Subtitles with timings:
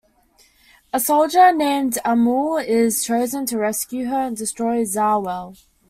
[0.91, 5.57] A soldier named Amul is chosen to rescue her and destroy Zawell.